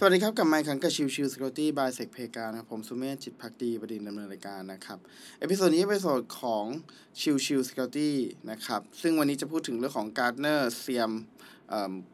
[0.00, 4.98] สวัสดีครับ กับไมค์ขังกับชิวชิว Security by SecPlayground นะครับผมสุเมธจิตพักดีบดินดำเนินรายการนะครับ
[5.40, 6.64] episode นี้เป็นส่วนของ
[7.20, 8.16] ชิวชิว Security
[8.50, 11.12] นะครับ ซึ่งวันนี้จะพูดถึงเรื่องของ Gartner SIEM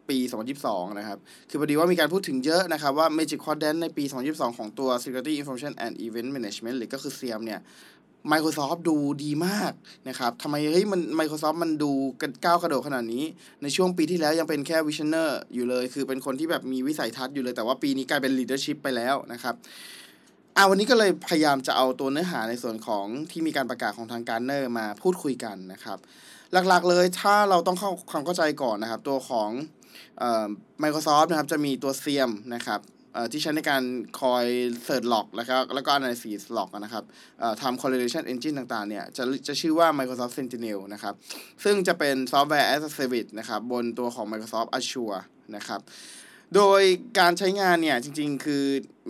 [0.08, 0.18] ปี
[0.58, 7.40] 2022 นะครับ คือพอดีว่ามีการพูดถึงเยอะนะครับว่า Magic Quadrant ในปี 2022 ของตัว Security Information and Event Management หรือก็คือ SIEM
[7.46, 7.60] เนี่ย
[8.32, 9.72] Microsoft ดูดีมาก
[10.08, 11.90] นะครับทำไมเฮ้ยมัน Microsoft มันดู
[12.44, 13.24] ก้าวกระโดดขนาดนี้
[13.62, 19.54] ในช่วงปีที่แล้วยังเป็นแค่ Visioner อยู่เลย คือเป็นคนที่แบบมีวิสัยทัศน์อยู่เลย แต่ว่าปีนี้กลายเป็น Leadership ไปแล้วนะครับ
[20.56, 25.98] อ่าวันนี้ก็เลยพยายามจะเอาตัวเนื้อหาในส่วนของที่มีการประกาศของทางการเนอร์มาพูดคุยกันนะครับ
[26.68, 29.50] หลักๆเลยถ้าเราต้องเข้าความเข้าใจก่อนนะครับ ตัวของ
[30.82, 32.80] Microsoft นะครับจะมีตัว SIEM นะครับ
[33.32, 33.82] ที่ใช้ในการ
[34.20, 34.46] คอย
[34.84, 37.04] เสิร์ชล็อกแล้วก็แล้วก็ analysis ล็อกนะครับ
[37.62, 41.14] ทำ correlation engine ต่างๆเนี่ยจะจะชื่อว่า Microsoft Sentinel นะครับ
[41.64, 45.20] ซึ่งจะเป็นซอฟต์แวร์ as a service นะครับบนตัวของ Microsoft Azure
[45.56, 45.80] นะครับ
[46.56, 46.82] โดย
[47.18, 48.64] การใช้งานเนี่ยจริงๆ คือ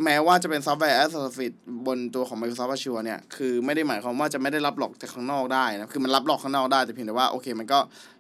[0.05, 7.47] แม้ว่าจะเป็นซอฟต์แวร์ as a service บนตัวของ Microsoft Azure เนี่ย คือไม่ได้หมายความว่าจะไม่ได้รับ log จากข้างนอกได้นะ คือมันรับ log ข้างนอกได้ แต่เพียงแต่ว่าโอเค
[7.61, 7.79] มันก็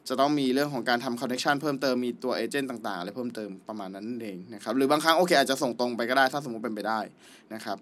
[0.09, 7.01] จะต้องมีเรื่องของการทำ connection เพิ่มเติม มีตัว agent ต่างๆ อะไรเพิ่มเติมประมาณนั้นเองนะครับ หรือบางครั้งโอเคอาจจะส่งตรงไปก็ได้ถ้าสมมติเป็นไปได้
[7.55, 7.79] นะครับ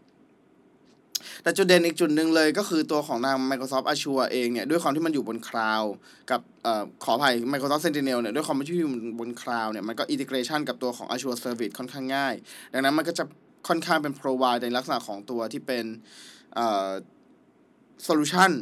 [1.43, 5.83] แต่จุดเด่นอีกจุดหนึ่งเลยก็คือตัวของทาง Microsoft Azure เองเนี่ย ด้วยความที่มันอยู่บน cloud
[6.31, 8.91] กับออขออภัย Microsoft Sentinel เนี่ย ด้วยความที่อยู่
[9.21, 12.35] บน cloud เนี่ย มันก็ integration กับตัวของ Azure Service ค่อนข้างง่าย
[12.73, 13.25] ดังนั้นมันก็จะ
[13.69, 15.85] ค่อนข้างเป็น provide ในลักษณะของตัวที่เป็น
[16.55, 16.91] เอ่อ
[18.09, 18.53] solution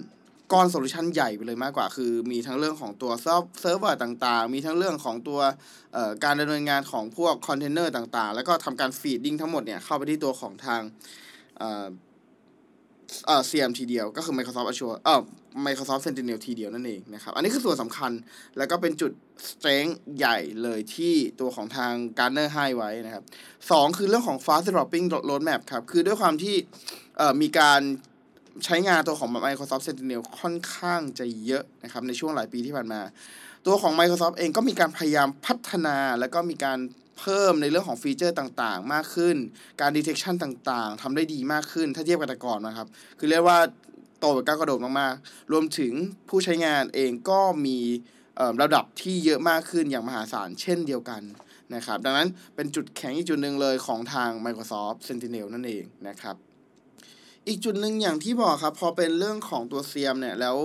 [0.52, 5.40] ก้อน solution ใหญ่ไปเลยมากกว่า คือมีทั้งเรื่องของตัวเซิร์ฟเวอร์ต่างๆ มีทั้งเรื่องของตัว
[6.24, 10.80] การดำเนินงานของพวกคอนเทนเนอร์ต่างๆ แล้วก็ทำการ feeding ทั้งหมดเนี่ยเข้าไปที่ตัวของทาง
[13.27, 15.22] เอ่อเอ่อ CM ทีเดียว ก็คือ Microsoft Azure เอ่อ
[15.66, 18.12] Microsoft Sentinel ทีเดียวนั่นเองนะครับ อันนี้คือส่วนสำคัญ
[18.59, 19.12] แล้วก็เป็นจุด
[19.48, 23.25] strength ใหญ่เลยที่ตัวของทาง Gartner ให้ไว้นะครับ
[23.70, 26.54] สองคือเรื่องของ fast developing roadmap ครับ คือด้วยความที่
[27.16, 27.81] เอ่อมีการ
[28.65, 33.00] ใช้งานตัวของ Microsoft Sentinel ค่อนข้างจะเยอะนะครับในช่วงหลายปีที่ผ่านมา
[33.66, 36.78] ตัวของ Microsoft เองก็มีการพยายามพัฒนาแล้วก็มีการ
[37.20, 39.36] เพิ่มในเรื่องของฟีเจอร์ต่างๆ มากขึ้น
[39.81, 42.86] การ detection ต่างๆทำได้ดีมากขึ้น ถ้าเทียบกับแต่ก่อนนะครับ
[43.19, 43.58] คือเรียกว่า
[44.19, 45.92] โตแบบก้าวกระโดดมากๆ รวมถึง
[46.28, 47.78] ผู้ใช้งานเองก็มี
[48.62, 51.22] ระดับที่เยอะมากขึ้นอย่างมหาศาลเช่นเดียวกัน
[51.75, 56.37] นะครับ ดังนั้นเป็นจุดแข็งอีกจุดหนึ่งเลยของทาง Microsoft Sentinel นั่นเองนะครับ
[57.48, 60.56] อีกจุดหนึ่งอย่างที่บอกครับ พอเป็นเรื่องของตัวเซียมเนี่ย แล้ว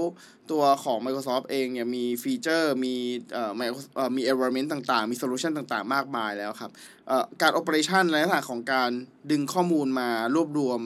[0.51, 2.95] ตัวของ Microsoft เองเนี่ยมี feature มี
[3.33, 6.71] เอ่อ Micro- เออมี environment ต่างๆ มี solution ต่างๆ มากมายแล้วครับ
[7.07, 8.91] เอ่อการ operation ในลักษณะของการ
[9.31, 10.81] ดึงข้อมูลมารวบรวม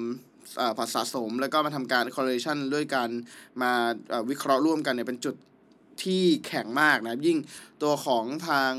[0.58, 3.10] เอ่อสะสม แล้วก็มาทำการ correlation ด้วยการ
[3.62, 3.72] มา
[4.30, 5.36] วิเคราะห์ร่วมกันเนี่ยเป็นจุด
[6.04, 7.38] ที่แข็งมากนะยิ่ง
[7.84, 8.72] ตัวของทาง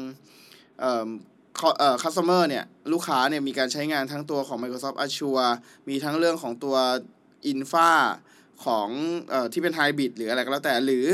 [1.78, 5.50] เอ่อ customer เนี่ย ลูกค้าเนี่ยมีการใช้งานทั้งตัวของ Microsoft Azure
[5.88, 6.76] มีทั้งเรื่องของตัว
[7.52, 7.90] Infa
[8.64, 8.88] ของ
[9.30, 11.06] เอ่อที่เป็น Hybrid หรืออะไรก็แล้วแต่ หรือ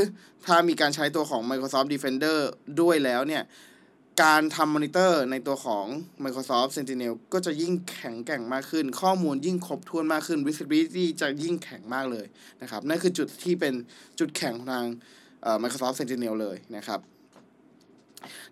[0.46, 2.38] ถ้ามีการใช้ตัวของ Microsoft Defender
[2.80, 3.44] ด้วยแล้วเนี่ย
[4.22, 5.86] การทำมอนิเตอร์ในตัวของ
[6.24, 12.26] Microsoft Sentinel ก็จะยิ่งแข็งแกร่งมากขึ้น ข้อมูลยิ่งครบถ้วนมากขึ้น visibility จะยิ่งแข็งมากเลย
[12.62, 13.74] นะครับ นั่นคือจุดที่เป็น
[14.18, 14.86] จุดแข็งของทาง
[15.42, 17.00] เอ่อ Microsoft Sentinel เลยนะครับ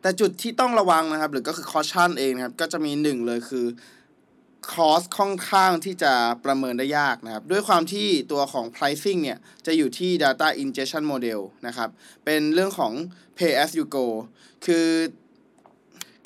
[0.03, 3.67] แต่จุดที่ต้องระวังนะครับ หรือก็คือ caution เองนะครับ ก็จะมีหนึ่งเลยคือ
[4.73, 6.13] cost ค่อนข้างที่จะ
[6.45, 11.89] ประเมินได้ยากนะครับ ด้วยความที่ตัวของ pricing เนี่ย จะอยู่ที่ data ingestion model นะครับ
[12.25, 12.93] เป็นเรื่องของ
[13.37, 14.07] pay as you go
[14.67, 14.87] คือ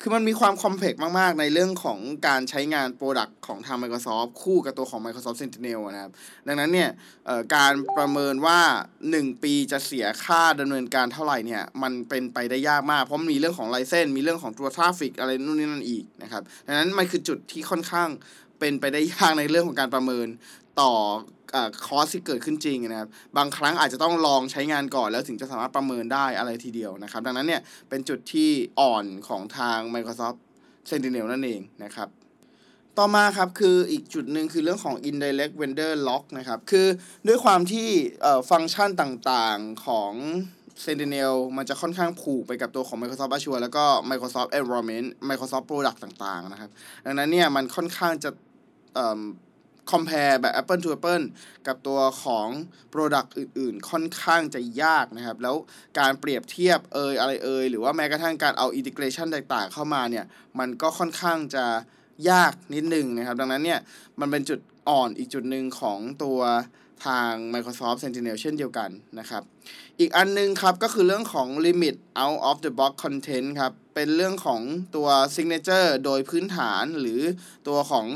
[0.01, 6.11] คือมันมีความ complex มาก ๆ ในเรื่องของการใช้งาน Product ของทาง Microsoft คู่กับตัวของ Microsoft Sentinel นะครับ
[6.47, 6.89] ดังนั้นเนี่ย
[7.55, 8.59] การประเมินว่า
[9.03, 18.09] 1 ปีจะเสียค่าดำเนินการเท่าไหร่เนี่ยมันเป็นไปได้ยากมาก เพราะมันมีเรื่องของ license มีเรื่องของตัว traffic อะไรนู่นนี่นั่นอีกนะครับ ดังนั้นมันคือจุดที่ค่อนข้าง
[18.59, 20.27] เป็นไปได้ยากในเรื่องของการประเมิน
[20.81, 20.91] ต่อ
[21.85, 28.49] คอสที่เกิดขึ้นจริงนะครับ บางครั้งอาจจะต้องลองใช้งานก่อนแล้วถึงจะสามารถประเมินได้อะไรทีเดียวนะครับ ดังนั้นเนี่ยเป็นจุดที่
[28.79, 30.37] อ่อนของทาง Microsoft
[30.89, 32.09] Sentinel นั่นเองนะครับ
[32.97, 36.87] ต่อมาครับคืออีกจุดหนึ่งคือเรื่องของ indirect vendor lock นะครับ คือ
[37.27, 37.87] ด้วยความที่
[38.51, 40.13] ฟังก์ชันต่างๆของ
[40.85, 46.69] Sentinel มันจะค่อนข้างผูกไปกับตัวของ Microsoft Azure แล้วก็ Microsoft Environment Microsoft Product ต่างๆนะครับ
[47.05, 48.29] ดังนั้นเนี่ยมันค่อนข้างจะ
[49.91, 51.25] คอ่อ compare แบบ Apple to Apple
[51.67, 52.47] กับตัวของ
[52.93, 55.55] Product อื่นๆ ค่อนข้างจะยากนะครับ แล้ว
[55.99, 60.25] การเปรียบเทียบเอยอะไรเอยหรือว่าแม้กระทั่งการเอา integration ต่างๆ เข้ามาเนี่ย
[60.59, 61.65] มันก็ค่อนข้างจะ
[62.29, 63.79] ยากนิดนึงนะครับ ดังนั้นเนี่ย
[64.19, 64.59] มันเป็นจุด
[64.89, 66.39] อ่อนอีกจุดหนึ่งของตัว
[67.05, 69.43] ทาง Microsoft Sentinel เช่นเดียวกันนะครับ
[69.99, 74.61] อีกอันนึงครับก็คือเรื่องของ limit out of the box content ครับ เป็นเรื่องของ
[74.95, 77.21] ตัว signature โดยพื้นฐานหรือ
[77.67, 78.07] ตัวของ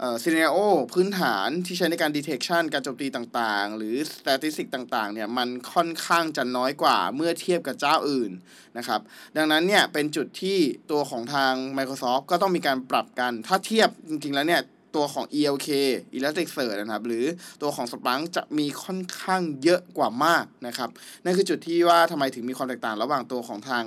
[0.00, 0.56] เอ่อ scenario
[0.94, 8.30] พื้นฐานที่ใช้ในการ detection การโจมตีต่างๆ หรือ statistic ต่างๆ เนี่ยมันค่อนข้างจะน้อยกว่าเมื่อเทียบกับเจ้าอื่น
[8.78, 9.00] นะครับ
[9.36, 10.58] ดังนั้นเนี่ยเป็นจุดที่
[10.90, 14.62] ตัวของทาง Microsoft ก็ต้องมีการปรับกัน ถ้าเทียบจริงๆแล้วเนี่ย
[14.94, 15.68] ตัวของ ELK
[16.14, 17.24] Elasticsearch นะครับ หรือ
[17.62, 20.88] ตัวของ Splunk จะมีค่อนข้างเยอะกว่ามากนะครับ
[21.24, 23.84] นั่นคือจุดที่ว่าทำไมถึงมีความแตกต่างระหว่างตัวของทาง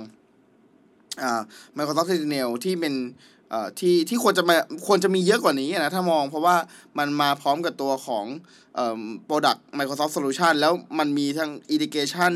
[1.76, 2.94] Microsoft Sentinel ที่เป็น
[3.78, 4.56] ที่ที่ควรจะมา
[4.86, 6.56] ควรจะมีเยอะกว่านี้นะ ถ้ามองเพราะว่า
[6.98, 8.24] มันมาพร้อมกับตัวของ
[9.28, 12.32] Product Microsoft Solution แล้วมันมีทั้ง Integration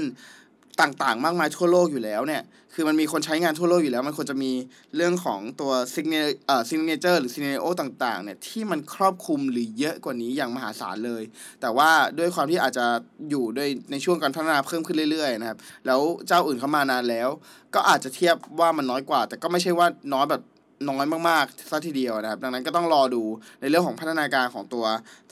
[0.81, 2.43] ต่างๆ มากมายทั่วโลกอยู่แล้วเนี่ย
[2.75, 4.52] คือมันมีคนใช้งานทั่วโลกอยู่แล้ว มันควรจะมี
[4.96, 11.23] เรื่องของตัว signature เอ่อ signature หรือ scenario ต่างๆ เนี่ยที่มันครอบคลุมหรือเยอะกว่านี้อย่างมหาศาลเลย
[11.61, 12.87] แต่ว่าด้วยความที่อาจจะ
[13.31, 17.28] อยู่ด้วยในช่วงการพัฒนาเพิ่มขึ้นเรื่อยๆนะครับ แล้วเจ้าอื่นเข้ามานานแล้ว
[17.75, 20.43] ก็อาจจะเทียบว่ามันน้อยกว่า แต่ก็ไม่ใช่ว่าน้อยแบบ
[20.88, 23.23] น้อยมากๆซะทีเดียวนะครับ ดังนั้นก็ต้องรอดู
[23.61, 24.84] ในเรื่องของพัฒนาการของตัว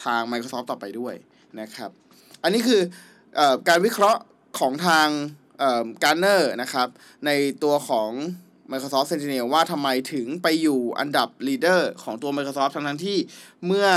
[0.04, 1.14] ทาง Microsoft ต่อไปด้วย
[1.60, 1.90] นะครับ
[2.42, 2.80] อันนี้คือ
[3.68, 4.20] การวิเคราะห์
[4.58, 5.08] ของทาง
[6.04, 6.88] Gartner นะครับ
[7.26, 7.30] ใน
[7.62, 8.10] ตัวของ
[8.72, 13.18] Microsoft Sentinel ว่าทำไมถึงไปอยู่อันดับ leader ของตัว Microsoft ทั้งนั้นที่
[13.66, 13.88] เมื่อ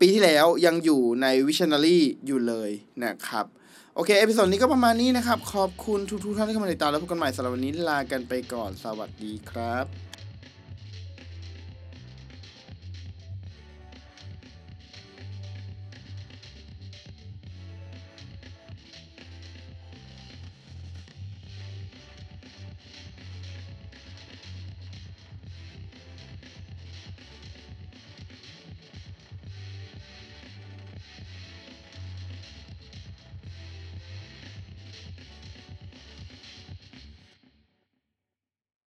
[0.00, 2.70] ปีที่แล้วยังอยู่ใน Visionary อยู่เลย
[3.04, 3.46] นะครับ
[3.94, 10.03] โอเค episode นี้ก็ประมาณนี้นะครับ ขอบคุณทุกๆท่านที่เข้ามาติดตามแล้วพบกันใหม่สำหรับวันนี้ลากันไปก่อนสวัสดีครับ